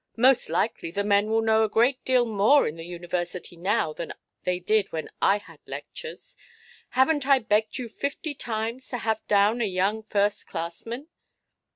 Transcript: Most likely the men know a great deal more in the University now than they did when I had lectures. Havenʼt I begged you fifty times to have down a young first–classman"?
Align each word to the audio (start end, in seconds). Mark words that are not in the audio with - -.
Most 0.17 0.49
likely 0.49 0.89
the 0.89 1.03
men 1.03 1.27
know 1.45 1.63
a 1.63 1.69
great 1.69 2.03
deal 2.03 2.25
more 2.25 2.67
in 2.67 2.75
the 2.75 2.87
University 2.87 3.55
now 3.55 3.93
than 3.93 4.13
they 4.45 4.57
did 4.57 4.91
when 4.91 5.09
I 5.21 5.37
had 5.37 5.59
lectures. 5.67 6.35
Havenʼt 6.95 7.25
I 7.27 7.37
begged 7.37 7.77
you 7.77 7.87
fifty 7.87 8.33
times 8.33 8.87
to 8.87 8.97
have 8.97 9.21
down 9.27 9.61
a 9.61 9.65
young 9.65 10.01
first–classman"? 10.01 11.07